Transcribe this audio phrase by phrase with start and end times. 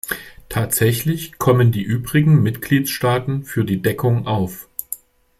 [0.49, 4.67] Tatsächlich kommen die übrigen Mitgliedstaaten für die Deckung auf.